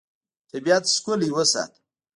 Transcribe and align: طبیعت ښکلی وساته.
طبیعت 0.51 0.83
ښکلی 0.95 1.29
وساته. 1.35 1.77